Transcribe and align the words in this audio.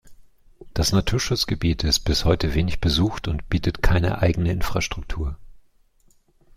Das 0.73 0.93
Naturschutzgebiet 0.93 1.83
ist 1.83 1.99
bis 1.99 2.25
heute 2.25 2.55
wenig 2.55 2.81
besucht 2.81 3.27
und 3.27 3.47
bietet 3.49 3.83
keine 3.83 4.17
eigene 4.17 4.51
Infrastruktur. 4.51 5.37